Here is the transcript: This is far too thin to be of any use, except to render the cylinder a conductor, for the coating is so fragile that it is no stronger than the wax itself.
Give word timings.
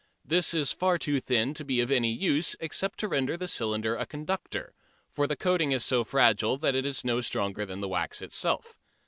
This 0.25 0.55
is 0.55 0.71
far 0.71 0.97
too 0.97 1.19
thin 1.19 1.53
to 1.53 1.63
be 1.63 1.79
of 1.79 1.91
any 1.91 2.11
use, 2.11 2.55
except 2.59 2.97
to 3.01 3.07
render 3.07 3.37
the 3.37 3.47
cylinder 3.47 3.95
a 3.95 4.07
conductor, 4.07 4.73
for 5.11 5.27
the 5.27 5.35
coating 5.35 5.73
is 5.73 5.85
so 5.85 6.03
fragile 6.03 6.57
that 6.57 6.73
it 6.73 6.87
is 6.87 7.05
no 7.05 7.21
stronger 7.21 7.67
than 7.67 7.81
the 7.81 7.87
wax 7.87 8.19
itself. 8.23 8.79